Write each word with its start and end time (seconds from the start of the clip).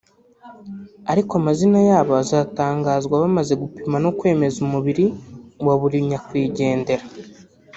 ariko 1.11 1.31
amazina 1.39 1.79
yabo 1.89 2.11
azatangazwa 2.23 3.15
bamaze 3.23 3.53
gupima 3.61 3.97
no 4.03 4.11
kwemeza 4.17 4.57
umubiri 4.65 5.05
wa 5.65 5.75
buri 5.81 5.97
nyakwigendera 6.09 7.05